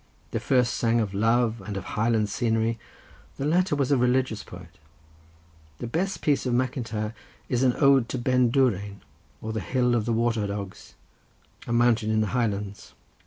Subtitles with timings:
[0.31, 2.79] The first sang of love and of Highland scenery;
[3.37, 4.79] the latter was a religious poet.
[5.77, 7.13] The best piece of Macintyre
[7.49, 9.01] is an ode to Ben Dourain,
[9.43, 12.95] or the Hill of the Water dogs—a mountain in the Highlands.